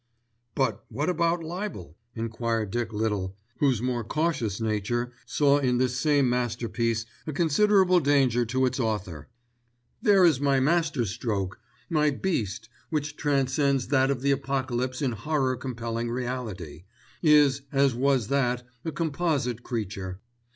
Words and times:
"But 0.55 0.83
what 0.89 1.09
about 1.09 1.43
libel?" 1.43 1.95
enquired 2.15 2.71
Dick 2.71 2.91
Little, 2.91 3.37
whose 3.59 3.83
more 3.83 4.03
cautious 4.03 4.59
nature 4.59 5.13
saw 5.27 5.59
in 5.59 5.77
this 5.77 5.95
same 5.95 6.27
masterpiece 6.27 7.05
a 7.27 7.31
considerable 7.31 7.99
danger 7.99 8.43
to 8.45 8.65
its 8.65 8.79
author. 8.79 9.27
"There 10.01 10.25
is 10.25 10.39
my 10.41 10.59
master 10.59 11.05
stroke. 11.05 11.59
My 11.87 12.09
Beast, 12.09 12.67
which 12.89 13.15
transcends 13.15 13.89
that 13.89 14.09
of 14.09 14.23
the 14.23 14.31
Apocalypse 14.31 15.03
in 15.03 15.11
horror 15.11 15.55
compelling 15.55 16.09
reality, 16.09 16.85
is, 17.21 17.61
as 17.71 17.93
was 17.93 18.29
that, 18.29 18.63
a 18.83 18.91
composite 18.91 19.61
creature. 19.61 20.19